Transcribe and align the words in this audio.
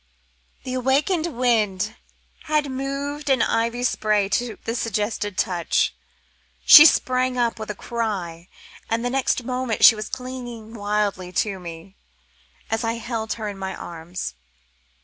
Ah!" 0.01 0.61
The 0.63 0.73
awakened 0.73 1.27
wind 1.27 1.95
had 2.45 2.71
moved 2.71 3.29
an 3.29 3.43
ivy 3.43 3.83
spray 3.83 4.29
to 4.29 4.57
the 4.63 4.73
suggested 4.73 5.37
touch. 5.37 5.93
She 6.65 6.87
sprang 6.87 7.37
up 7.37 7.59
with 7.59 7.69
a 7.69 7.75
cry, 7.75 8.47
and 8.89 9.05
the 9.05 9.11
next 9.11 9.43
moment 9.43 9.85
she 9.85 9.93
was 9.93 10.09
clinging 10.09 10.73
wildly 10.73 11.31
to 11.45 11.59
me, 11.59 11.97
as 12.71 12.83
I 12.83 12.93
held 12.93 13.33
her 13.33 13.47
in 13.47 13.59
my 13.59 13.75
arms. 13.75 14.33